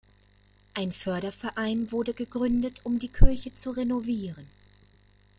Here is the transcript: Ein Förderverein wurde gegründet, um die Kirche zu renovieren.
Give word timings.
Ein 0.73 0.93
Förderverein 0.93 1.91
wurde 1.91 2.15
gegründet, 2.15 2.79
um 2.85 2.97
die 2.97 3.07
Kirche 3.09 3.53
zu 3.53 3.69
renovieren. 3.69 4.47